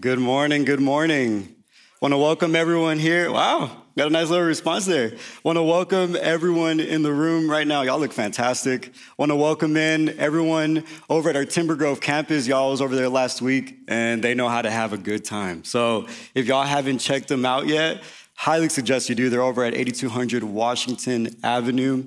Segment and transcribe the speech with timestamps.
[0.00, 1.54] Good morning, good morning.
[2.00, 3.30] Want to welcome everyone here.
[3.30, 5.12] Wow, got a nice little response there.
[5.44, 7.82] Want to welcome everyone in the room right now.
[7.82, 8.90] Y'all look fantastic.
[9.18, 12.46] Want to welcome in everyone over at our Timber Grove campus.
[12.46, 15.62] Y'all was over there last week and they know how to have a good time.
[15.62, 18.02] So if y'all haven't checked them out yet,
[18.34, 19.28] highly suggest you do.
[19.28, 22.06] They're over at 8200 Washington Avenue.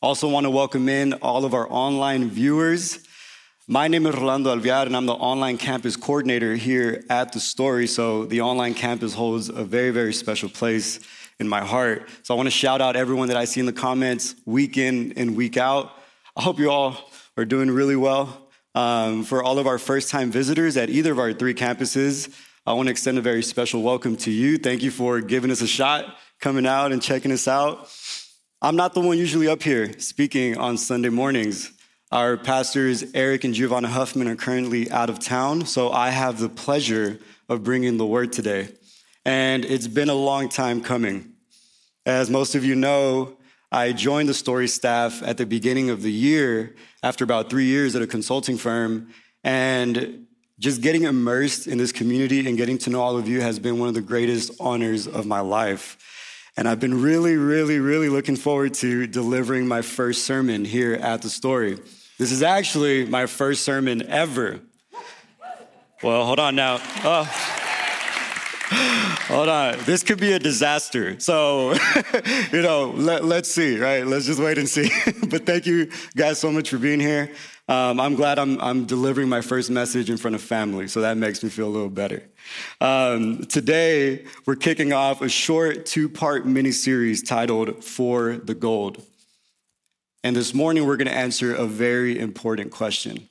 [0.00, 3.03] Also want to welcome in all of our online viewers.
[3.66, 7.86] My name is Rolando Alviar, and I'm the online campus coordinator here at The Story.
[7.86, 11.00] So, the online campus holds a very, very special place
[11.38, 12.06] in my heart.
[12.24, 15.14] So, I want to shout out everyone that I see in the comments week in
[15.16, 15.92] and week out.
[16.36, 18.50] I hope you all are doing really well.
[18.74, 22.74] Um, for all of our first time visitors at either of our three campuses, I
[22.74, 24.58] want to extend a very special welcome to you.
[24.58, 27.90] Thank you for giving us a shot, coming out and checking us out.
[28.60, 31.72] I'm not the one usually up here speaking on Sunday mornings.
[32.14, 36.48] Our pastors, Eric and Giovanna Huffman, are currently out of town, so I have the
[36.48, 37.18] pleasure
[37.48, 38.68] of bringing the word today.
[39.24, 41.32] And it's been a long time coming.
[42.06, 43.36] As most of you know,
[43.72, 47.96] I joined the story staff at the beginning of the year after about three years
[47.96, 49.08] at a consulting firm.
[49.42, 50.28] And
[50.60, 53.80] just getting immersed in this community and getting to know all of you has been
[53.80, 55.98] one of the greatest honors of my life.
[56.56, 61.20] And I've been really, really, really looking forward to delivering my first sermon here at
[61.20, 61.80] the story.
[62.16, 64.60] This is actually my first sermon ever.
[66.00, 66.78] Well, hold on now.
[67.02, 67.24] Oh.
[69.26, 69.78] Hold on.
[69.84, 71.18] This could be a disaster.
[71.18, 71.72] So,
[72.52, 74.06] you know, let, us see, right?
[74.06, 74.90] Let's just wait and see.
[75.28, 77.32] but thank you guys so much for being here.
[77.68, 81.16] Um, I'm glad I'm, I'm, delivering my first message in front of family, so that
[81.16, 82.22] makes me feel a little better.
[82.80, 89.02] Um, today, we're kicking off a short two part mini series titled For the Gold.
[90.24, 93.28] And this morning, we're going to answer a very important question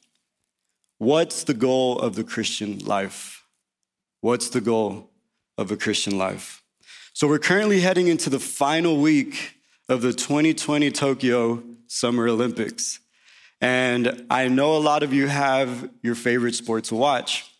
[1.00, 3.44] What's the goal of the Christian life?
[4.22, 5.10] What's the goal
[5.58, 6.62] of a Christian life?
[7.12, 9.56] So, we're currently heading into the final week
[9.90, 13.00] of the 2020 Tokyo Summer Olympics.
[13.60, 17.52] And I know a lot of you have your favorite sport to watch.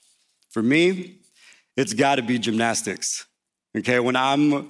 [0.52, 1.16] For me,
[1.76, 3.26] it's got to be gymnastics.
[3.76, 4.70] Okay, when I'm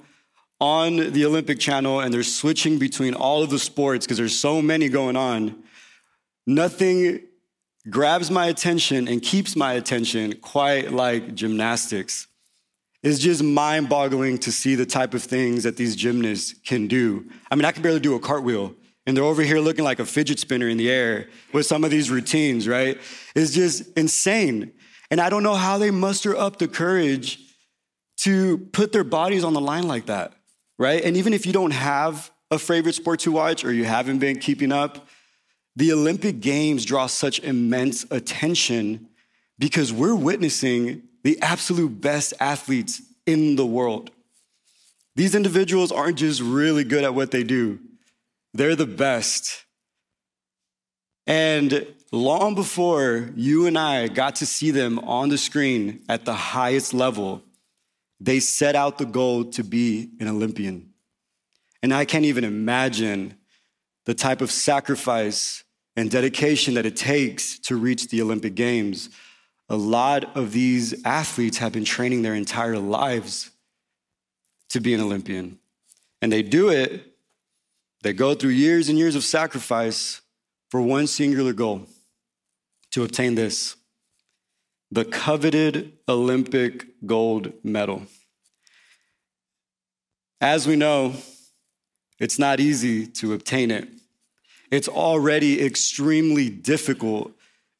[0.60, 4.62] on the Olympic channel and they're switching between all of the sports because there's so
[4.62, 5.62] many going on,
[6.46, 7.20] nothing
[7.90, 12.26] grabs my attention and keeps my attention quite like gymnastics.
[13.02, 17.28] It's just mind boggling to see the type of things that these gymnasts can do.
[17.50, 18.74] I mean, I can barely do a cartwheel,
[19.06, 21.90] and they're over here looking like a fidget spinner in the air with some of
[21.90, 22.98] these routines, right?
[23.34, 24.72] It's just insane.
[25.10, 27.40] And I don't know how they muster up the courage
[28.20, 30.32] to put their bodies on the line like that
[30.78, 31.02] right?
[31.02, 34.38] And even if you don't have a favorite sport to watch or you haven't been
[34.38, 35.08] keeping up,
[35.76, 39.08] the Olympic Games draw such immense attention
[39.58, 44.10] because we're witnessing the absolute best athletes in the world.
[45.16, 47.78] These individuals aren't just really good at what they do,
[48.52, 49.62] they're the best.
[51.26, 56.34] And long before you and I got to see them on the screen at the
[56.34, 57.42] highest level,
[58.24, 60.90] they set out the goal to be an Olympian.
[61.82, 63.34] And I can't even imagine
[64.06, 65.62] the type of sacrifice
[65.94, 69.10] and dedication that it takes to reach the Olympic Games.
[69.68, 73.50] A lot of these athletes have been training their entire lives
[74.70, 75.58] to be an Olympian.
[76.22, 77.14] And they do it,
[78.02, 80.22] they go through years and years of sacrifice
[80.70, 81.86] for one singular goal
[82.92, 83.76] to obtain this
[84.94, 88.02] the coveted Olympic gold medal.
[90.40, 91.14] As we know,
[92.20, 93.88] it's not easy to obtain it.
[94.70, 97.32] It's already extremely difficult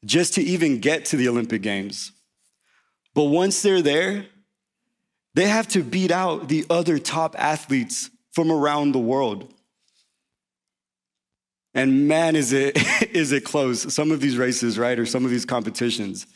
[0.03, 2.11] just to even get to the Olympic Games.
[3.13, 4.25] But once they're there,
[5.35, 9.53] they have to beat out the other top athletes from around the world.
[11.73, 12.75] And man, is it,
[13.15, 13.93] is it close.
[13.93, 16.27] Some of these races, right, or some of these competitions.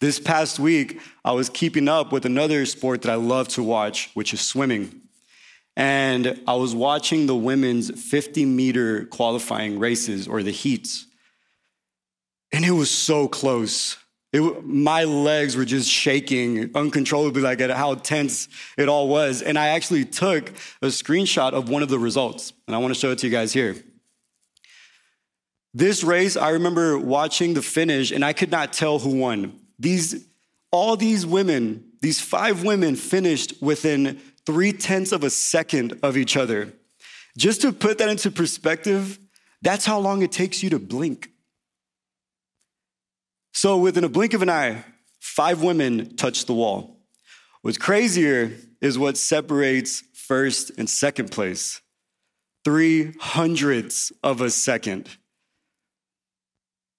[0.00, 4.10] This past week, I was keeping up with another sport that I love to watch,
[4.14, 5.02] which is swimming.
[5.76, 11.06] And I was watching the women's 50 meter qualifying races or the heats.
[12.52, 13.96] And it was so close.
[14.32, 19.42] It, my legs were just shaking uncontrollably, like at how tense it all was.
[19.42, 20.50] And I actually took
[20.80, 23.32] a screenshot of one of the results, and I want to show it to you
[23.32, 23.76] guys here.
[25.74, 29.58] This race, I remember watching the finish, and I could not tell who won.
[29.78, 30.26] These,
[30.70, 36.36] all these women, these five women finished within three tenths of a second of each
[36.36, 36.72] other.
[37.36, 39.18] Just to put that into perspective,
[39.62, 41.30] that's how long it takes you to blink.
[43.52, 44.84] So, within a blink of an eye,
[45.20, 47.00] five women touched the wall.
[47.62, 51.80] What's crazier is what separates first and second place
[52.64, 55.08] three hundredths of a second.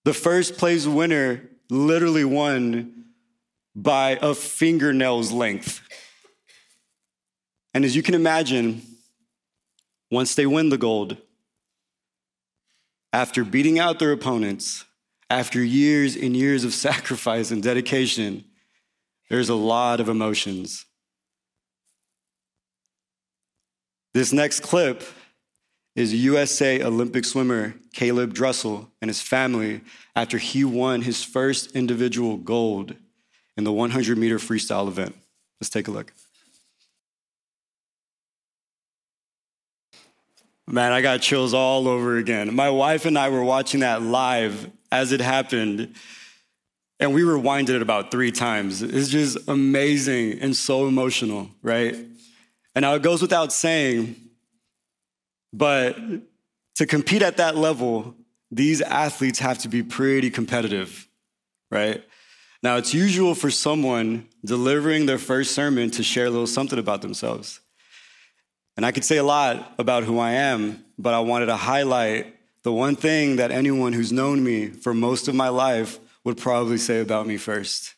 [0.06, 3.06] The first place winner literally won
[3.76, 5.82] by a fingernail's length.
[7.74, 8.82] And as you can imagine,
[10.12, 11.18] once they win the gold,
[13.14, 14.86] after beating out their opponents,
[15.30, 18.46] after years and years of sacrifice and dedication,
[19.30, 20.86] there's a lot of emotions.
[24.14, 25.04] This next clip
[26.00, 29.82] is USA Olympic swimmer Caeleb Dressel and his family
[30.16, 32.96] after he won his first individual gold
[33.58, 35.16] in the 100 meter freestyle event.
[35.60, 36.14] Let's take a look.
[40.68, 42.54] Man, I got chills all over again.
[42.54, 45.96] My wife and I were watching that live as it happened,
[47.00, 48.84] and we rewinded it about three times.
[48.84, 51.96] It's just amazing and so emotional, right?
[52.76, 54.29] And now it goes without saying,
[55.54, 55.98] but
[56.76, 58.16] to compete at that level,
[58.52, 61.08] these athletes have to be pretty competitive,
[61.70, 62.04] right?
[62.62, 67.02] Now, it's usual for someone delivering their first sermon to share a little something about
[67.02, 67.62] themselves.
[68.76, 72.36] And I could say a lot about who I am, but I wanted to highlight
[72.64, 76.78] the one thing that anyone who's known me for most of my life would probably
[76.78, 77.96] say about me first.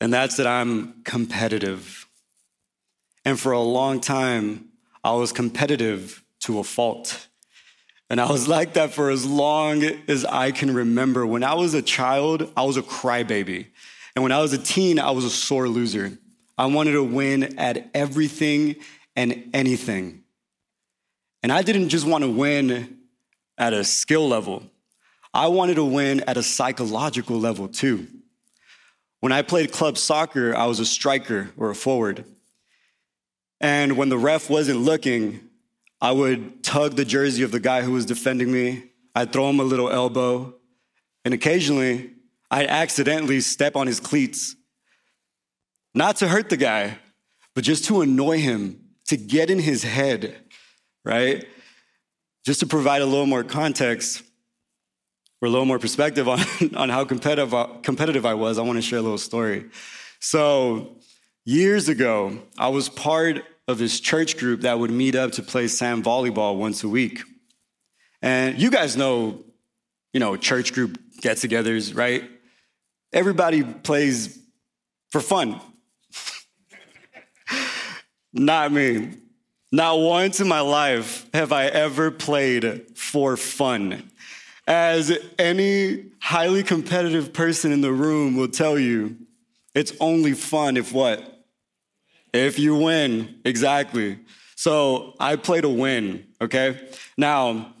[0.00, 2.06] And that's that I'm competitive.
[3.24, 4.68] And for a long time,
[5.02, 7.28] I was competitive to a fault.
[8.10, 11.26] And I was like that for as long as I can remember.
[11.26, 13.66] When I was a child, I was a crybaby.
[14.14, 16.18] And when I was a teen, I was a sore loser.
[16.56, 18.76] I wanted to win at everything
[19.16, 20.22] and anything.
[21.42, 22.98] And I didn't just want to win
[23.58, 24.64] at a skill level,
[25.32, 28.06] I wanted to win at a psychological level too.
[29.20, 32.24] When I played club soccer, I was a striker or a forward.
[33.60, 35.43] And when the ref wasn't looking,
[36.04, 38.90] I would tug the jersey of the guy who was defending me.
[39.14, 40.54] I'd throw him a little elbow.
[41.24, 42.10] And occasionally,
[42.50, 44.54] I'd accidentally step on his cleats.
[45.94, 46.98] Not to hurt the guy,
[47.54, 50.36] but just to annoy him, to get in his head,
[51.06, 51.46] right?
[52.44, 54.22] Just to provide a little more context
[55.40, 56.40] or a little more perspective on,
[56.76, 59.70] on how competitive, competitive I was, I want to share a little story.
[60.20, 60.98] So,
[61.46, 65.68] years ago, I was part of this church group that would meet up to play
[65.68, 67.22] sand volleyball once a week.
[68.20, 69.42] And you guys know,
[70.12, 72.24] you know, church group get togethers, right?
[73.12, 74.38] Everybody plays
[75.10, 75.60] for fun.
[78.32, 79.12] Not me.
[79.72, 84.10] Not once in my life have I ever played for fun.
[84.66, 89.16] As any highly competitive person in the room will tell you,
[89.74, 91.33] it's only fun if what?
[92.34, 94.18] If you win, exactly.
[94.56, 96.88] So I play to win, okay?
[97.16, 97.72] Now,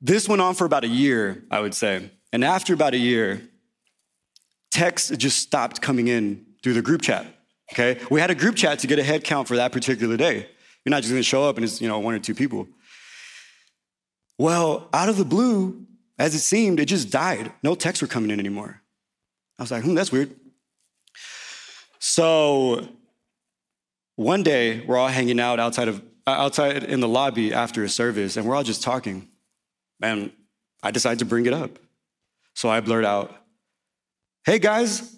[0.00, 2.10] this went on for about a year, I would say.
[2.32, 3.42] And after about a year,
[4.70, 7.26] texts just stopped coming in through the group chat.
[7.72, 8.00] Okay?
[8.10, 10.48] We had a group chat to get a head count for that particular day.
[10.84, 12.66] You're not just gonna show up and it's, you know, one or two people.
[14.38, 15.86] Well, out of the blue,
[16.18, 17.52] as it seemed, it just died.
[17.62, 18.80] No texts were coming in anymore.
[19.58, 20.34] I was like, hmm, that's weird.
[22.16, 22.88] So
[24.14, 27.90] one day, we're all hanging out outside of uh, outside in the lobby after a
[27.90, 29.28] service, and we're all just talking.
[30.00, 30.32] And
[30.82, 31.78] I decided to bring it up.
[32.54, 33.36] So I blurt out,
[34.46, 35.14] Hey guys,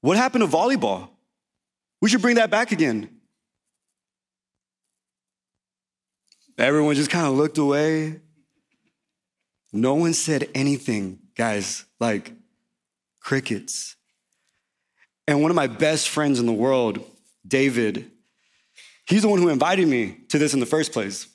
[0.00, 1.10] what happened to volleyball?
[2.00, 3.10] We should bring that back again.
[6.56, 8.20] Everyone just kind of looked away.
[9.70, 12.32] No one said anything, guys, like
[13.20, 13.97] crickets.
[15.28, 17.04] And one of my best friends in the world,
[17.46, 18.10] David,
[19.06, 21.26] he's the one who invited me to this in the first place.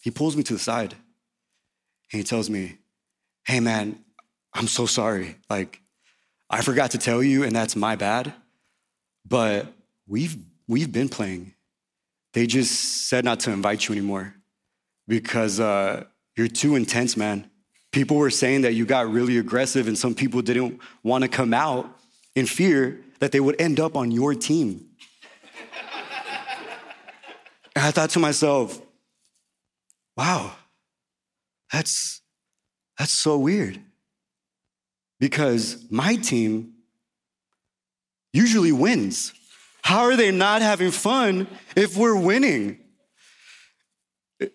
[0.00, 0.92] He pulls me to the side
[2.12, 2.78] and he tells me,
[3.46, 4.00] Hey, man,
[4.52, 5.36] I'm so sorry.
[5.48, 5.80] Like,
[6.50, 8.34] I forgot to tell you, and that's my bad.
[9.24, 9.68] But
[10.08, 11.54] we've we've been playing.
[12.32, 14.34] They just said not to invite you anymore
[15.06, 16.04] because uh,
[16.36, 17.48] you're too intense, man.
[17.92, 21.54] People were saying that you got really aggressive, and some people didn't want to come
[21.54, 21.88] out
[22.34, 24.86] in fear that they would end up on your team.
[27.74, 28.80] and I thought to myself,
[30.16, 30.52] wow,
[31.72, 32.20] that's,
[32.98, 33.80] that's so weird.
[35.20, 36.74] Because my team
[38.32, 39.32] usually wins.
[39.82, 42.78] How are they not having fun if we're winning?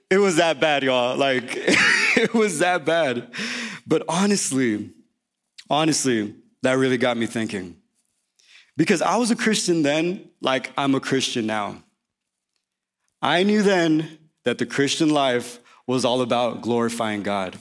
[0.09, 1.17] It was that bad, y'all.
[1.17, 3.31] Like, it was that bad.
[3.85, 4.91] But honestly,
[5.69, 7.75] honestly, that really got me thinking.
[8.75, 11.83] Because I was a Christian then, like I'm a Christian now.
[13.21, 17.57] I knew then that the Christian life was all about glorifying God.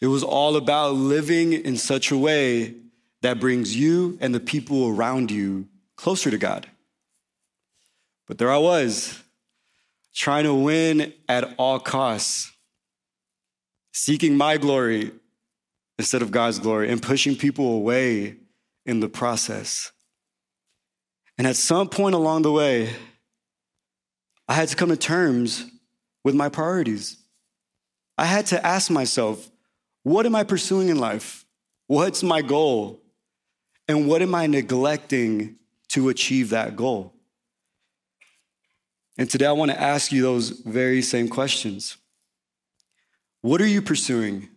[0.00, 2.74] It was all about living in such a way
[3.22, 5.66] that brings you and the people around you
[5.96, 6.68] closer to God.
[8.26, 9.22] But there I was,
[10.14, 12.52] trying to win at all costs,
[13.92, 15.10] seeking my glory
[15.98, 18.36] instead of God's glory, and pushing people away
[18.86, 19.90] in the process.
[21.38, 22.92] And at some point along the way,
[24.48, 25.64] I had to come to terms
[26.24, 27.16] with my priorities.
[28.18, 29.48] I had to ask myself,
[30.02, 31.44] what am I pursuing in life?
[31.86, 33.00] What's my goal?
[33.86, 35.56] And what am I neglecting
[35.90, 37.14] to achieve that goal?
[39.16, 41.96] And today I want to ask you those very same questions.
[43.40, 44.48] What are you pursuing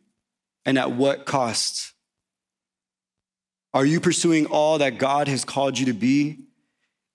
[0.65, 1.93] and at what cost?
[3.73, 6.39] Are you pursuing all that God has called you to be,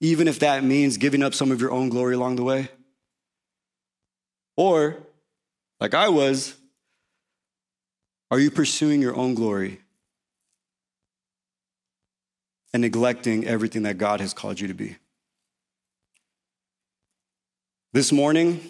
[0.00, 2.69] even if that means giving up some of your own glory along the way?
[4.57, 4.97] Or,
[5.81, 6.55] like I was,
[8.31, 9.81] are you pursuing your own glory
[12.73, 14.97] and neglecting everything that God has called you to be?
[17.93, 18.61] This morning,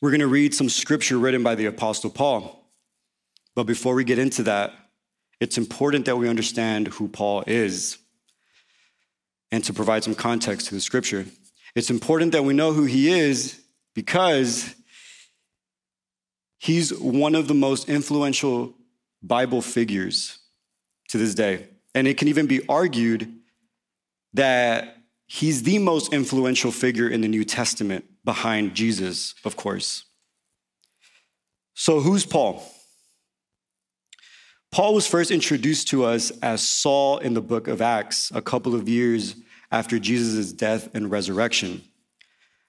[0.00, 2.64] we're going to read some scripture written by the Apostle Paul.
[3.54, 4.72] But before we get into that,
[5.40, 7.98] it's important that we understand who Paul is
[9.50, 11.26] and to provide some context to the scripture.
[11.74, 13.60] It's important that we know who he is
[13.94, 14.74] because
[16.58, 18.74] He's one of the most influential
[19.22, 20.38] Bible figures
[21.10, 21.68] to this day.
[21.94, 23.32] And it can even be argued
[24.34, 30.04] that he's the most influential figure in the New Testament behind Jesus, of course.
[31.74, 32.62] So, who's Paul?
[34.72, 38.74] Paul was first introduced to us as Saul in the book of Acts, a couple
[38.74, 39.36] of years
[39.70, 41.82] after Jesus' death and resurrection.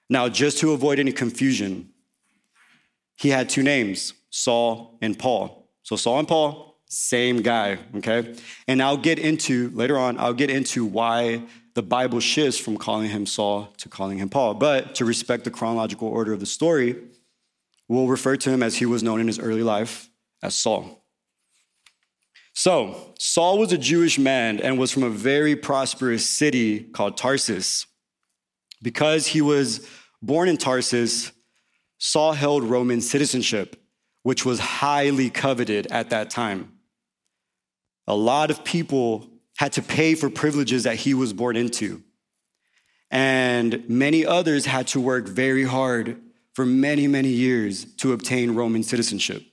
[0.08, 1.90] Now, just to avoid any confusion,
[3.16, 5.68] he had two names, Saul and Paul.
[5.82, 8.34] So Saul and Paul, same guy, okay?
[8.66, 11.42] And I'll get into, later on, I'll get into why
[11.74, 14.54] the Bible shifts from calling him Saul to calling him Paul.
[14.54, 16.96] But to respect the chronological order of the story,
[17.88, 20.08] we'll refer to him as he was known in his early life
[20.42, 20.97] as Saul.
[22.58, 27.86] So, Saul was a Jewish man and was from a very prosperous city called Tarsus.
[28.82, 29.88] Because he was
[30.20, 31.30] born in Tarsus,
[31.98, 33.80] Saul held Roman citizenship,
[34.24, 36.72] which was highly coveted at that time.
[38.08, 42.02] A lot of people had to pay for privileges that he was born into.
[43.08, 46.20] And many others had to work very hard
[46.54, 49.44] for many, many years to obtain Roman citizenship.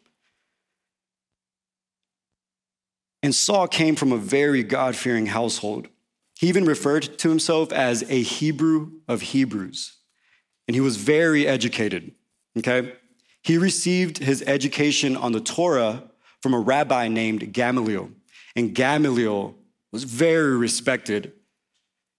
[3.25, 5.89] And Saul came from a very God fearing household.
[6.37, 9.97] He even referred to himself as a Hebrew of Hebrews.
[10.67, 12.13] And he was very educated
[12.57, 12.93] okay?
[13.41, 16.03] He received his education on the Torah
[16.41, 18.09] from a rabbi named Gamaliel.
[18.55, 19.55] And Gamaliel
[19.91, 21.33] was very respected.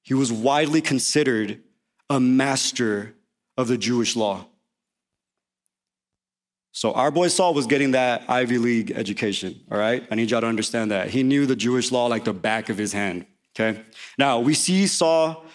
[0.03, 1.63] He was widely considered
[2.09, 3.15] a master
[3.57, 4.47] of the Jewish law.
[6.77, 10.07] So our boy Saul was getting that Ivy League education, all right?
[10.11, 11.09] I need y'all to understand that.
[11.09, 13.25] He knew the Jewish law like the back of his hand,
[13.59, 13.81] okay?
[14.19, 15.47] Now, we see Saul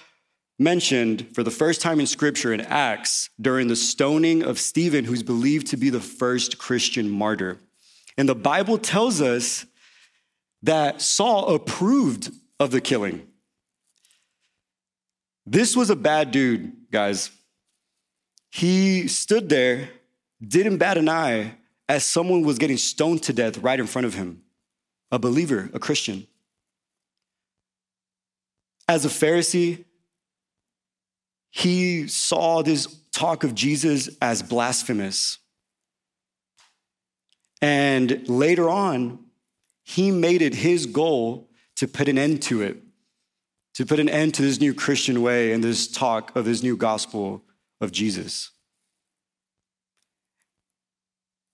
[0.58, 5.22] mentioned for the first time in scripture in Acts during the stoning of Stephen, who's
[5.22, 7.60] believed to be the first Christian martyr.
[8.18, 9.68] And the Bible tells us
[10.64, 13.28] that Saul approved of the killing.
[15.46, 17.30] This was a bad dude, guys.
[18.50, 19.90] He stood there,
[20.46, 21.56] didn't bat an eye
[21.88, 24.42] as someone was getting stoned to death right in front of him,
[25.12, 26.26] a believer, a Christian.
[28.88, 29.86] As a Pharisee,
[31.52, 35.38] he saw this talk of Jesus as blasphemous.
[37.62, 39.20] And later on,
[39.84, 42.82] he made it his goal to put an end to it,
[43.76, 46.78] to put an end to this new Christian way and this talk of this new
[46.78, 47.44] gospel
[47.82, 48.52] of Jesus.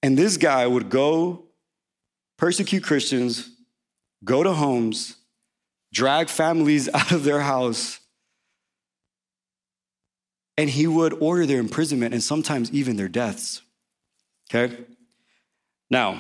[0.04, 1.46] And this guy would go
[2.38, 3.50] persecute Christians,
[4.24, 5.16] go to homes,
[5.94, 8.00] drag families out of their house,
[10.58, 13.62] and he would order their imprisonment and sometimes even their deaths.
[14.50, 14.76] Okay?
[15.90, 16.20] Now,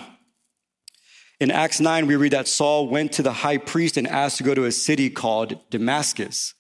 [1.39, 4.43] in Acts 9, we read that Saul went to the high priest and asked to
[4.43, 6.53] go to a city called Damascus.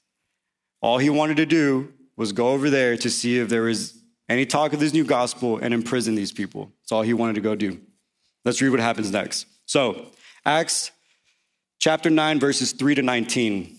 [0.81, 3.96] All he wanted to do was go over there to see if there was
[4.29, 6.71] any talk of this new gospel and imprison these people.
[6.81, 7.79] That's all he wanted to go do.
[8.43, 9.45] Let's read what happens next.
[9.65, 10.07] So,
[10.45, 10.91] Acts
[11.79, 13.75] chapter 9, verses 3 to 19.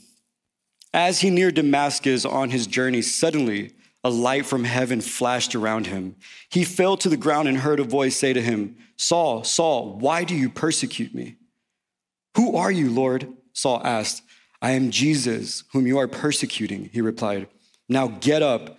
[0.95, 3.73] As he neared Damascus on his journey, suddenly
[4.05, 6.17] a light from heaven flashed around him.
[6.51, 10.25] He fell to the ground and heard a voice say to him, Saul, Saul, why
[10.25, 11.37] do you persecute me?
[12.37, 13.33] Who are you, Lord?
[13.53, 14.23] Saul asked.
[14.61, 17.49] I am Jesus, whom you are persecuting, he replied.
[17.89, 18.79] Now get up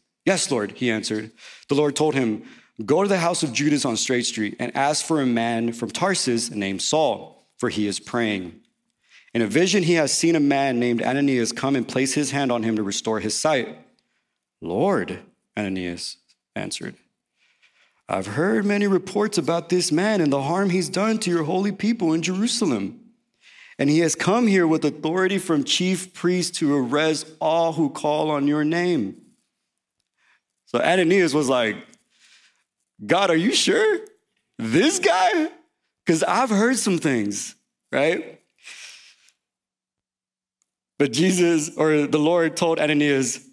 [0.25, 1.31] Yes, Lord, he answered.
[1.67, 2.43] The Lord told him,
[2.85, 5.91] Go to the house of Judas on Straight Street and ask for a man from
[5.91, 8.59] Tarsus named Saul, for he is praying.
[9.33, 12.51] In a vision, he has seen a man named Ananias come and place his hand
[12.51, 13.77] on him to restore his sight.
[14.61, 15.19] Lord,
[15.57, 16.17] Ananias
[16.55, 16.95] answered,
[18.09, 21.71] I've heard many reports about this man and the harm he's done to your holy
[21.71, 22.99] people in Jerusalem.
[23.79, 28.29] And he has come here with authority from chief priests to arrest all who call
[28.29, 29.20] on your name.
[30.71, 31.75] So Ananias was like,
[33.05, 33.99] God, are you sure?
[34.57, 35.51] This guy?
[36.05, 37.55] Because I've heard some things,
[37.91, 38.39] right?
[40.97, 43.45] But Jesus or the Lord told Ananias,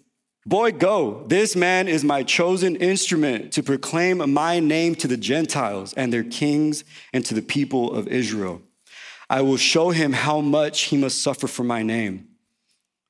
[0.45, 1.25] Boy, go.
[1.27, 6.23] This man is my chosen instrument to proclaim my name to the Gentiles and their
[6.23, 8.61] kings and to the people of Israel.
[9.29, 12.29] I will show him how much he must suffer for my name.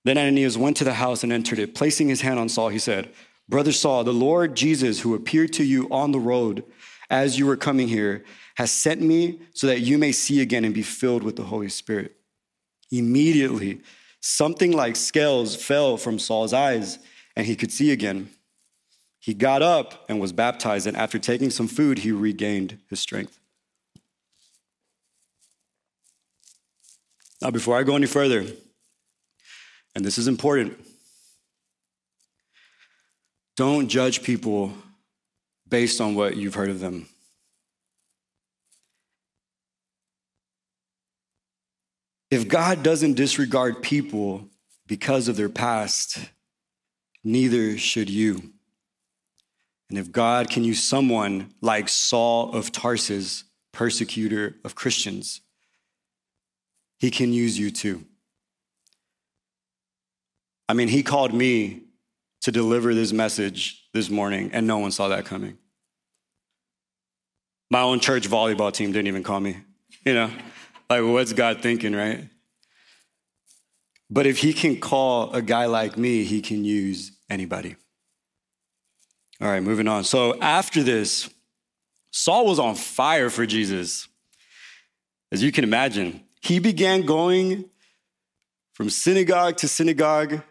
[0.03, 1.75] Then Ananias went to the house and entered it.
[1.75, 3.13] Placing his hand on Saul, he said,
[3.49, 6.63] Brother Saul, the Lord Jesus, who appeared to you on the road
[7.09, 8.23] as you were coming here,
[8.57, 11.69] has sent me so that you may see again and be filled with the Holy
[11.69, 12.15] Spirit.
[12.91, 13.81] Immediately,
[14.21, 16.99] something like scales fell from Saul's eyes
[17.35, 18.29] and he could see again.
[19.19, 23.39] He got up and was baptized, and after taking some food, he regained his strength.
[27.41, 28.45] Now, before I go any further,
[29.95, 30.79] and this is important,
[33.59, 34.71] don't judge people
[35.67, 37.09] based on what you've heard of them.
[42.31, 44.47] If God doesn't disregard people
[44.87, 46.19] because of their past,
[47.21, 48.53] neither should you.
[49.89, 53.43] And if God can use someone like Saul of Tarsus,
[53.73, 55.41] persecutor of Christians,
[56.97, 58.05] he can use you too.
[60.69, 61.88] I mean, he called me
[62.41, 65.57] to deliver this message this morning, and no one saw that coming.
[67.69, 69.57] My own church volleyball team didn't even call me.
[70.05, 70.31] You know,
[70.89, 72.27] like, what's God thinking, right?
[74.09, 77.75] But if he can call a guy like me, he can use anybody.
[79.41, 80.03] All right, moving on.
[80.03, 81.29] So after this,
[82.11, 84.07] Saul was on fire for Jesus.
[85.31, 87.69] As you can imagine, he began going
[88.73, 90.41] from synagogue to synagogue,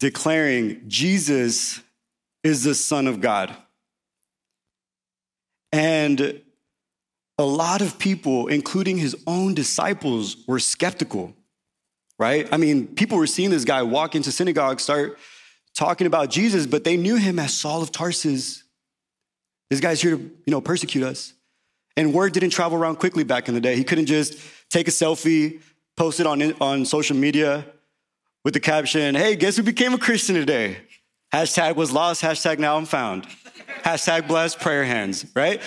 [0.00, 1.80] declaring Jesus
[2.42, 3.54] is the Son of God.
[5.72, 6.42] And
[7.38, 11.34] a lot of people, including his own disciples, were skeptical
[12.20, 12.46] right?
[12.52, 15.18] I mean, people were seeing this guy walk into synagogue, start
[15.74, 18.62] talking about Jesus, but they knew him as Saul of Tarsus.
[19.70, 21.32] This guy's here to, you know, persecute us.
[21.96, 23.74] And word didn't travel around quickly back in the day.
[23.74, 25.62] He couldn't just take a selfie,
[25.96, 27.64] post it on, on social media
[28.44, 30.78] with the caption, hey, guess who became a Christian today?
[31.32, 33.26] Hashtag was lost, hashtag now I'm found.
[33.82, 35.60] hashtag blessed prayer hands, right?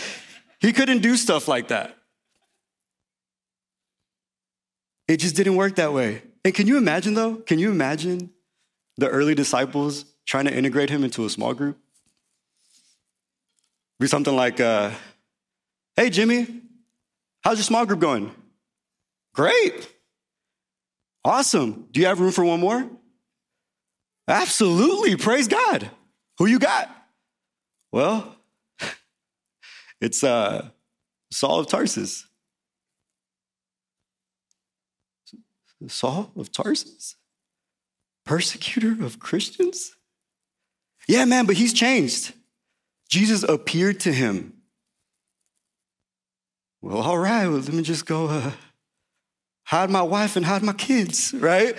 [0.59, 1.95] He couldn't do stuff like that.
[5.07, 6.21] It just didn't work that way.
[6.45, 7.35] And can you imagine, though?
[7.35, 8.31] Can you imagine
[8.97, 11.77] the early disciples trying to integrate him into a small group?
[13.99, 14.91] Be something like, uh,
[15.95, 16.47] hey, Jimmy,
[17.41, 18.31] how's your small group going?
[19.33, 19.89] Great.
[21.25, 21.87] Awesome.
[21.91, 22.89] Do you have room for one more?
[24.27, 25.15] Absolutely.
[25.15, 25.89] Praise God.
[26.37, 26.89] Who you got?
[27.91, 28.35] Well,
[30.01, 30.69] it's uh,
[31.31, 32.25] Saul of Tarsus.
[35.87, 37.15] Saul of Tarsus?
[38.25, 39.95] Persecutor of Christians?
[41.07, 42.33] Yeah, man, but he's changed.
[43.09, 44.53] Jesus appeared to him.
[46.81, 48.51] Well, all right, well, let me just go uh,
[49.63, 51.75] hide my wife and hide my kids, right?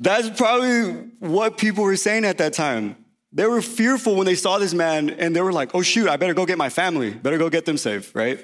[0.00, 2.96] That's probably what people were saying at that time.
[3.32, 6.16] They were fearful when they saw this man and they were like, oh, shoot, I
[6.16, 8.40] better go get my family, better go get them safe, right?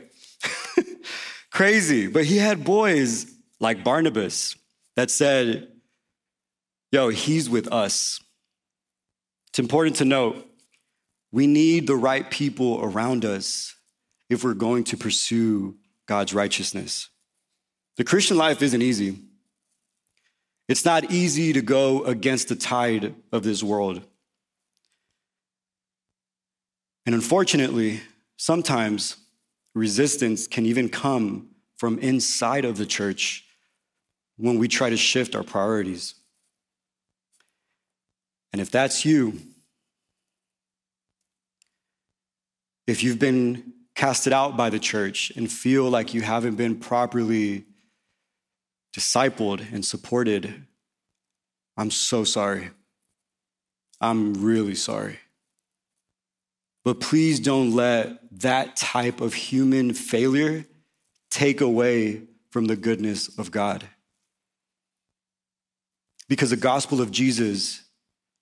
[1.50, 2.08] Crazy.
[2.08, 3.26] But he had boys
[3.60, 4.56] like Barnabas
[4.96, 5.68] that said,
[6.90, 8.20] Yo, he's with us.
[9.48, 10.46] It's important to note
[11.30, 13.74] we need the right people around us
[14.28, 17.08] if we're going to pursue God's righteousness.
[18.02, 19.16] The Christian life isn't easy.
[20.68, 24.02] It's not easy to go against the tide of this world.
[27.06, 28.00] And unfortunately,
[28.36, 29.18] sometimes
[29.76, 33.44] resistance can even come from inside of the church
[34.36, 36.16] when we try to shift our priorities.
[38.52, 39.38] And if that's you,
[42.88, 47.64] if you've been casted out by the church and feel like you haven't been properly
[48.92, 50.66] discipled and supported,
[51.76, 52.70] I'm so sorry.
[54.00, 55.18] I'm really sorry.
[56.84, 60.66] But please don't let that type of human failure
[61.30, 63.84] take away from the goodness of God.
[66.28, 67.82] Because the gospel of Jesus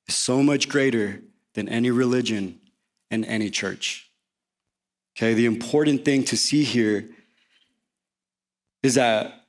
[0.09, 1.23] is so much greater
[1.55, 2.59] than any religion
[3.11, 4.11] and any church.
[5.17, 7.11] Okay, the important thing to see here
[8.83, 9.40] is that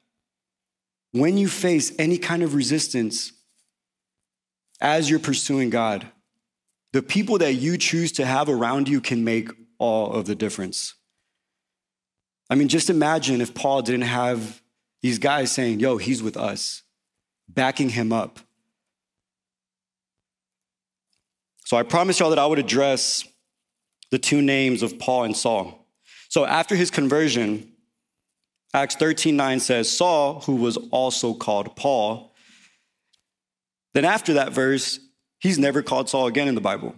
[1.11, 3.33] when you face any kind of resistance
[4.79, 6.07] as you're pursuing God,
[6.93, 10.95] the people that you choose to have around you can make all of the difference.
[12.49, 14.61] I mean, just imagine if Paul didn't have
[15.01, 16.83] these guys saying, Yo, he's with us,
[17.47, 18.39] backing him up.
[21.65, 23.25] So I promised y'all that I would address
[24.11, 25.87] the two names of Paul and Saul.
[26.27, 27.70] So after his conversion,
[28.73, 32.33] Acts 13 9 says, Saul, who was also called Paul.
[33.93, 34.99] Then after that verse,
[35.39, 36.95] he's never called Saul again in the Bible.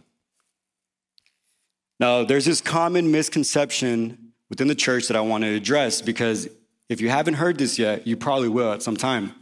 [1.99, 6.47] Now, there's this common misconception within the church that I want to address because
[6.89, 9.33] if you haven't heard this yet, you probably will at some time.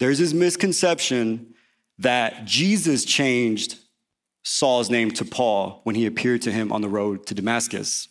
[0.00, 1.54] There's this misconception
[1.98, 3.76] that Jesus changed
[4.42, 8.08] Saul's name to Paul when he appeared to him on the road to Damascus.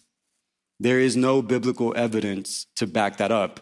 [0.83, 3.61] There is no biblical evidence to back that up.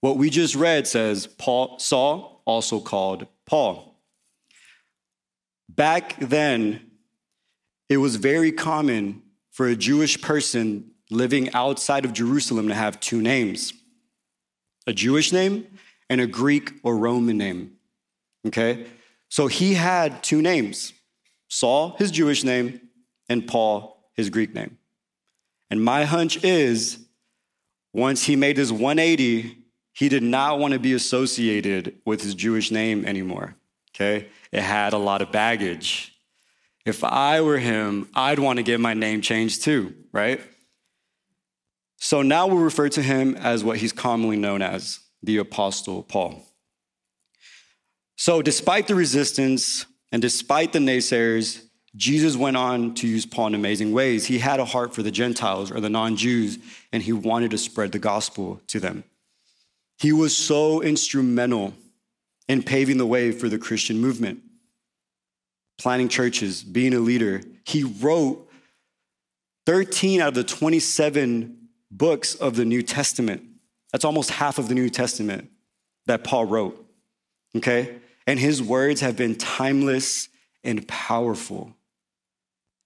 [0.00, 4.02] What we just read says Paul, Saul, also called Paul.
[5.68, 6.90] Back then,
[7.88, 13.22] it was very common for a Jewish person living outside of Jerusalem to have two
[13.22, 13.72] names
[14.88, 15.68] a Jewish name
[16.08, 17.74] and a Greek or Roman name.
[18.44, 18.86] Okay?
[19.28, 20.94] So he had two names
[21.46, 22.80] Saul, his Jewish name,
[23.28, 24.79] and Paul, his Greek name.
[25.70, 26.98] And my hunch is
[27.92, 29.56] once he made his 180,
[29.92, 33.56] he did not want to be associated with his Jewish name anymore.
[33.94, 34.28] Okay?
[34.52, 36.14] It had a lot of baggage.
[36.86, 40.40] If I were him, I'd want to get my name changed too, right?
[41.98, 46.46] So now we'll refer to him as what he's commonly known as the Apostle Paul.
[48.16, 51.62] So, despite the resistance and despite the naysayers,
[51.96, 54.26] Jesus went on to use Paul in amazing ways.
[54.26, 56.58] He had a heart for the Gentiles or the non Jews,
[56.92, 59.04] and he wanted to spread the gospel to them.
[59.98, 61.74] He was so instrumental
[62.48, 64.40] in paving the way for the Christian movement,
[65.78, 67.42] planning churches, being a leader.
[67.64, 68.48] He wrote
[69.66, 73.42] 13 out of the 27 books of the New Testament.
[73.92, 75.50] That's almost half of the New Testament
[76.06, 76.86] that Paul wrote.
[77.56, 77.96] Okay?
[78.26, 80.28] And his words have been timeless
[80.62, 81.74] and powerful.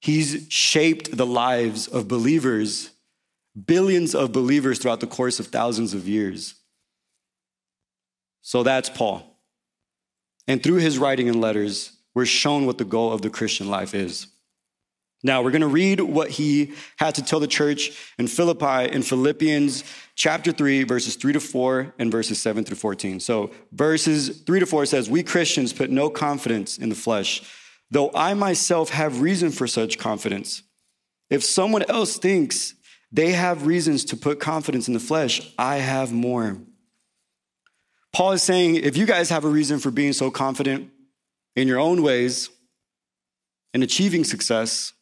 [0.05, 2.91] He's shaped the lives of believers,
[3.65, 6.57] billions of believers throughout the course of thousands of years.
[8.43, 9.41] So that's Paul.
[10.47, 13.95] And through his writing and letters, we're shown what the goal of the Christian life
[13.95, 14.27] is.
[15.23, 19.01] Now, we're going to read what he had to tell the church in Philippi in
[19.01, 19.85] Philippians
[20.17, 23.21] chapter 3, verses 3 to 4, and verses 7 through 14.
[23.21, 27.43] So, verses 3 to 4 says, We Christians put no confidence in the flesh,
[27.95, 30.65] though I myself have reason for such confidence.
[31.31, 32.75] If someone else thinks
[33.13, 36.59] they have reasons to put confidence in the flesh, I have more.
[38.13, 40.91] Paul is saying, if you guys have a reason for being so confident
[41.55, 42.51] in your own ways
[43.73, 44.93] and achieving success,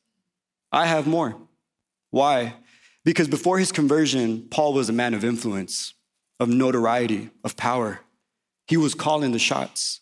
[0.71, 1.37] I have more.
[2.11, 2.57] Why?
[3.07, 5.95] Because before his conversion, Paul was a man of influence,
[6.39, 8.01] of notoriety, of power.
[8.67, 10.01] He was calling the shots.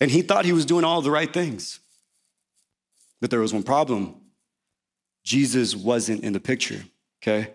[0.00, 1.80] And he thought he was doing all the right things.
[3.20, 4.16] But there was one problem
[5.24, 6.84] Jesus wasn't in the picture,
[7.22, 7.54] okay?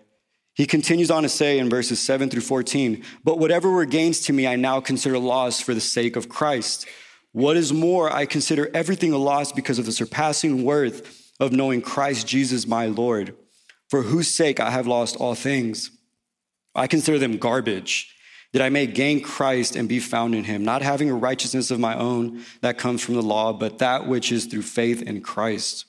[0.54, 4.32] He continues on to say in verses 7 through 14, But whatever were gains to
[4.32, 6.86] me, I now consider loss for the sake of Christ.
[7.32, 11.80] What is more, I consider everything a loss because of the surpassing worth of knowing
[11.80, 13.36] Christ Jesus my Lord,
[13.88, 15.92] for whose sake I have lost all things.
[16.74, 18.14] I consider them garbage
[18.52, 21.78] that I may gain Christ and be found in him, not having a righteousness of
[21.78, 25.84] my own that comes from the law, but that which is through faith in Christ,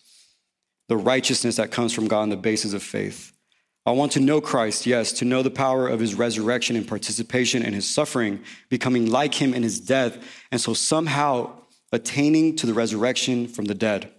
[0.87, 3.33] the righteousness that comes from God on the basis of faith.
[3.83, 7.63] I want to know Christ, yes, to know the power of his resurrection and participation
[7.63, 10.19] in his suffering, becoming like him in his death,
[10.51, 11.51] and so somehow
[11.91, 14.11] attaining to the resurrection from the dead.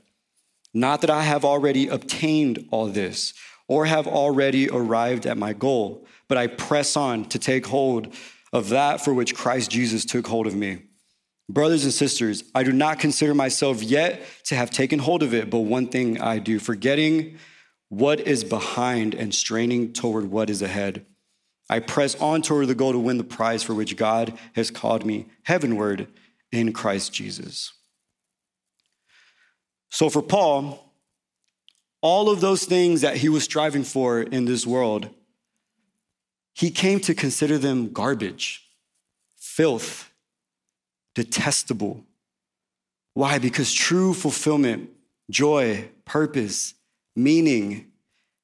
[0.75, 3.35] Not that I have already obtained all this
[3.69, 8.15] or have already arrived at my goal, but I press on to take hold
[8.55, 10.79] of that for which Christ Jesus took hold of me.
[11.51, 15.51] Brothers and sisters, I do not consider myself yet to have taken hold of it,
[15.51, 17.37] but one thing I do, forgetting
[17.91, 21.05] what is behind and straining toward what is ahead.
[21.69, 25.05] I press on toward the goal to win the prize for which God has called
[25.05, 26.09] me heavenward
[26.51, 27.75] in Christ Jesus.
[29.91, 30.95] So for Paul,
[32.01, 35.11] all of those things that he was striving for in this world,
[36.55, 38.69] he came to consider them garbage,
[39.37, 40.13] filth,
[41.15, 42.05] detestable.
[43.15, 43.39] Why?
[43.39, 44.91] Because true fulfillment,
[45.31, 46.75] joy, purpose,
[47.15, 47.93] meaning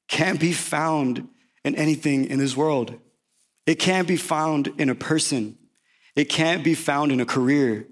[0.08, 1.28] can't be found
[1.64, 2.94] in anything in this world.
[3.66, 5.58] It can't be found in a person.
[6.16, 7.86] It can't be found in a career.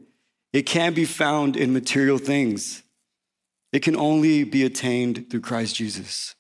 [0.52, 2.82] It can't be found in material things.
[3.72, 6.34] It can only be attained through Christ Jesus.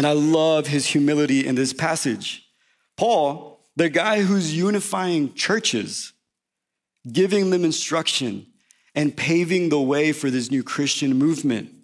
[0.00, 2.48] And I love his humility in this passage.
[2.96, 6.14] Paul, the guy who's unifying churches,
[7.12, 8.46] giving them instruction,
[8.94, 11.74] and paving the way for this new Christian movement,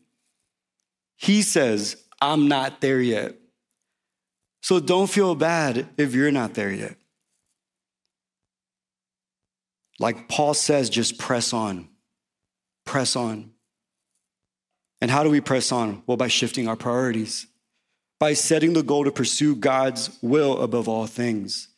[1.18, 3.36] he says, I'm not there yet.
[4.62, 6.96] So don't feel bad if you're not there yet.
[9.98, 11.90] Like Paul says, just press on.
[12.86, 13.50] Press on.
[15.02, 16.02] And how do we press on?
[16.06, 17.46] Well, by shifting our priorities,
[18.18, 21.68] by setting the goal to pursue God's will above all things.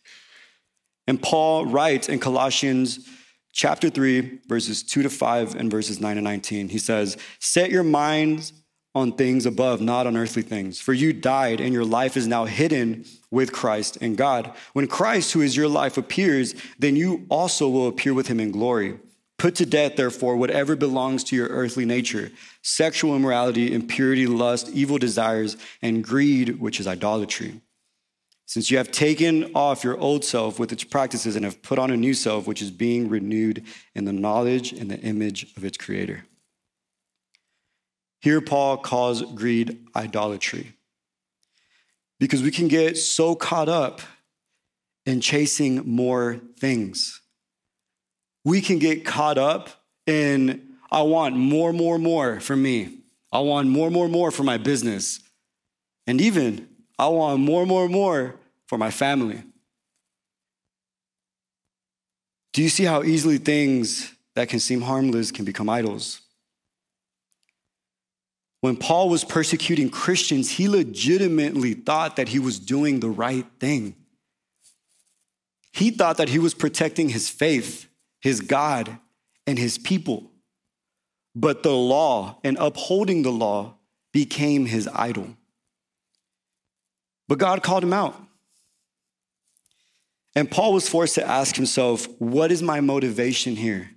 [1.06, 3.08] And Paul writes in Colossians
[3.52, 7.82] chapter 3, verses 2 to 5, and verses 9 to 19, he says, Set your
[7.82, 8.52] minds
[8.94, 10.80] on things above, not on earthly things.
[10.80, 14.52] For you died, and your life is now hidden with Christ in God.
[14.72, 18.50] When Christ, who is your life, appears, then you also will appear with him in
[18.50, 18.98] glory.
[19.38, 22.30] Put to death, therefore, whatever belongs to your earthly nature
[22.62, 27.60] sexual immorality, impurity, lust, evil desires, and greed, which is idolatry.
[28.46, 31.90] Since you have taken off your old self with its practices and have put on
[31.90, 35.76] a new self, which is being renewed in the knowledge and the image of its
[35.76, 36.24] creator.
[38.20, 40.74] Here, Paul calls greed idolatry.
[42.18, 44.00] Because we can get so caught up
[45.06, 47.20] in chasing more things.
[48.48, 49.68] We can get caught up
[50.06, 53.00] in, I want more, more, more for me.
[53.30, 55.20] I want more, more, more for my business.
[56.06, 56.66] And even,
[56.98, 59.42] I want more, more, more for my family.
[62.54, 66.22] Do you see how easily things that can seem harmless can become idols?
[68.62, 73.94] When Paul was persecuting Christians, he legitimately thought that he was doing the right thing.
[75.74, 77.87] He thought that he was protecting his faith,
[78.20, 78.98] his God,
[79.46, 80.30] and his people.
[81.34, 83.76] But the law and upholding the law
[84.12, 85.36] became his idol.
[87.28, 88.20] But God called him out.
[90.34, 93.90] And Paul was forced to ask himself, What is my motivation here?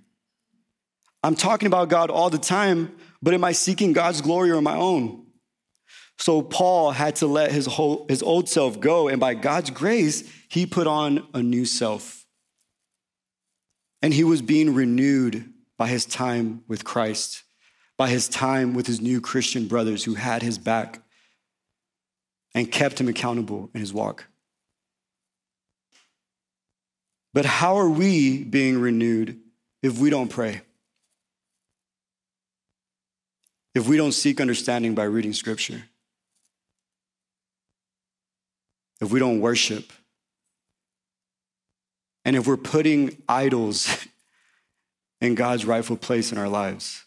[1.22, 4.76] I'm talking about God all the time, but am I seeking God's glory or my
[4.76, 5.26] own?
[6.18, 10.28] So Paul had to let his, whole, his old self go, and by God's grace,
[10.48, 12.21] he put on a new self.
[14.02, 17.44] And he was being renewed by his time with Christ,
[17.96, 21.02] by his time with his new Christian brothers who had his back
[22.54, 24.26] and kept him accountable in his walk.
[27.32, 29.40] But how are we being renewed
[29.82, 30.62] if we don't pray?
[33.74, 35.82] if we don't seek understanding by reading scripture,
[39.00, 39.92] if we don't worship,
[42.24, 44.06] and if we're putting idols
[45.20, 47.04] in God's rightful place in our lives.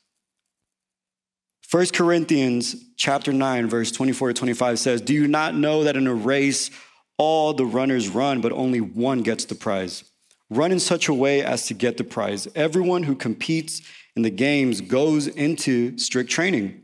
[1.72, 6.08] 1 Corinthians chapter 9 verse 24 to 25 says, "Do you not know that in
[6.08, 6.70] a race
[7.18, 10.04] all the runners run, but only one gets the prize?
[10.50, 12.48] Run in such a way as to get the prize.
[12.56, 13.82] Everyone who competes
[14.16, 16.82] in the games goes into strict training.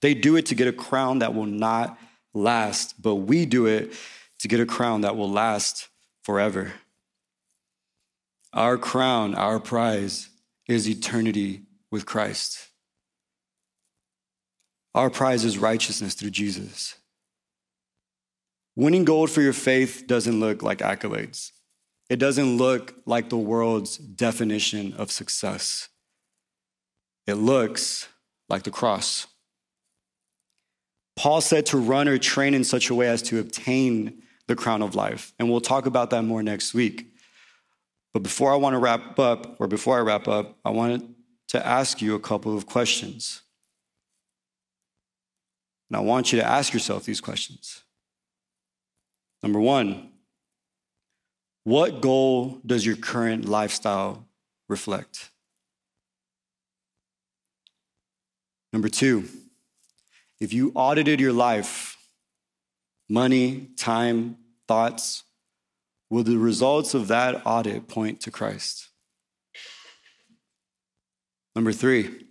[0.00, 1.98] They do it to get a crown that will not
[2.32, 3.92] last, but we do it
[4.38, 5.88] to get a crown that will last
[6.22, 6.72] forever.
[8.52, 10.28] Our crown, our prize,
[10.66, 12.68] is eternity with Christ.
[14.94, 16.96] Our prize is righteousness through Jesus.
[18.76, 21.52] Winning gold for your faith doesn't look like accolades.
[22.08, 25.88] It doesn't look like the world's definition of success.
[27.26, 28.08] It looks
[28.48, 29.28] like the cross.
[31.16, 34.82] Paul said to run or train in such a way as to obtain the crown
[34.82, 35.32] of life.
[35.38, 37.09] And we'll talk about that more next week.
[38.12, 41.14] But before I want to wrap up, or before I wrap up, I wanted
[41.48, 43.42] to ask you a couple of questions.
[45.88, 47.82] And I want you to ask yourself these questions.
[49.42, 50.10] Number one,
[51.64, 54.26] what goal does your current lifestyle
[54.68, 55.30] reflect?
[58.72, 59.28] Number two,
[60.40, 61.96] if you audited your life,
[63.08, 64.36] money, time,
[64.68, 65.24] thoughts,
[66.10, 68.88] will the results of that audit point to Christ?
[71.54, 72.26] Number three,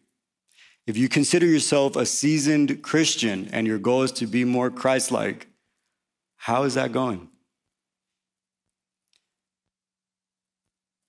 [0.85, 5.11] if you consider yourself a seasoned Christian and your goal is to be more Christ
[5.11, 5.47] like,
[6.37, 7.29] how is that going?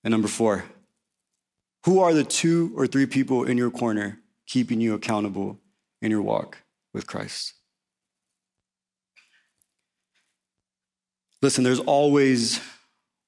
[0.03, 0.65] And number four,
[1.85, 5.59] who are the two or three people in your corner keeping you accountable
[6.01, 6.59] in your walk
[6.93, 7.53] with Christ?
[11.41, 12.61] Listen, there's always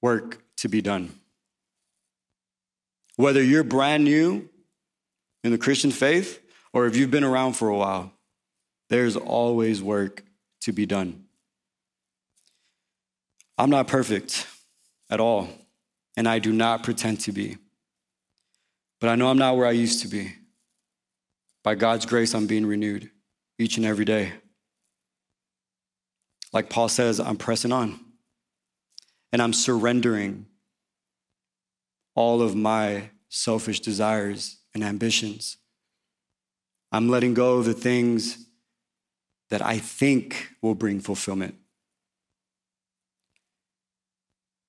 [0.02, 1.13] work to be done.
[3.15, 4.49] Whether you're brand new
[5.43, 6.39] in the Christian faith
[6.73, 8.12] or if you've been around for a while,
[8.89, 10.23] there's always work
[10.62, 11.26] to be done.
[13.58, 14.47] I'm not perfect
[15.10, 15.47] at all,
[16.17, 17.58] and I do not pretend to be.
[18.99, 20.34] But I know I'm not where I used to be.
[21.63, 23.10] By God's grace, I'm being renewed
[23.58, 24.34] each and every day.
[26.52, 28.03] Like Paul says, I'm pressing on
[29.34, 30.46] and I'm surrendering
[32.15, 35.58] all of my selfish desires and ambitions.
[36.91, 38.46] I'm letting go of the things
[39.50, 41.56] that I think will bring fulfillment.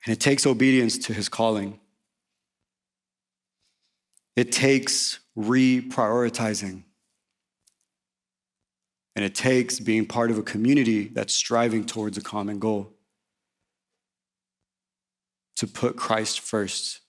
[0.06, 1.78] And it takes obedience to his calling.
[4.34, 6.84] It takes reprioritizing.
[9.14, 12.93] And it takes being part of a community that's striving towards a common goal
[15.56, 17.00] to put Christ first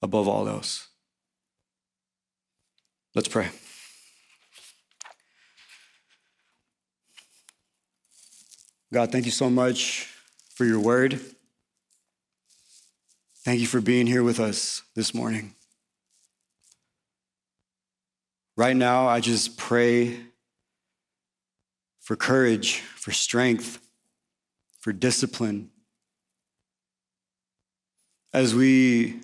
[0.00, 0.88] above all else.
[3.14, 3.50] Let's pray.
[8.92, 10.08] God, thank you so much
[10.54, 11.20] for your word.
[13.44, 15.54] Thank you for being here with us this morning.
[18.56, 20.20] Right now, I just pray
[22.00, 23.80] for courage, for strength,
[24.78, 25.70] for discipline.
[28.32, 29.20] As we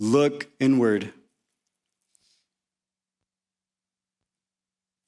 [0.00, 1.12] look inward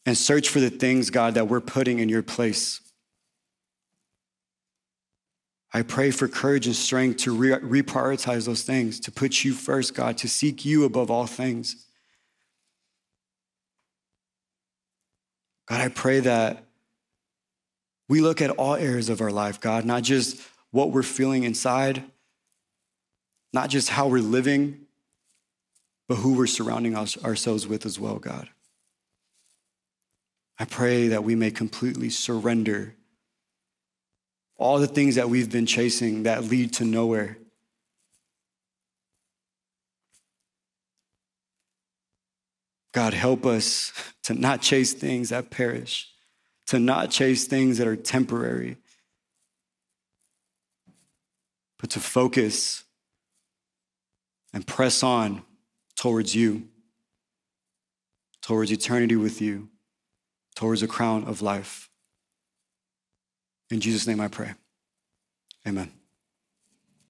[0.05, 2.81] and search for the things, God, that we're putting in your place.
[5.75, 9.95] I pray for courage and strength to re- reprioritize those things, to put you first,
[9.95, 11.85] God, to seek you above all things.
[15.67, 16.65] God, I pray that
[18.09, 22.05] we look at all areas of our life, God, not just what we're feeling inside,
[23.53, 24.87] not just how we're living,
[26.09, 28.49] but who we're surrounding ourselves with as well, God.
[30.59, 32.95] I pray that we may completely surrender
[34.57, 37.37] all the things that we've been chasing that lead to nowhere.
[42.93, 46.11] God, help us to not chase things that perish,
[46.69, 48.79] to not chase things that are temporary,
[51.79, 52.85] but to focus
[54.53, 55.43] and press on
[55.97, 56.69] towards you,
[58.43, 59.69] towards eternity with you,
[60.55, 61.91] towards a crown of life.
[63.71, 64.55] In Jesus' name I pray.
[65.67, 65.93] Amen.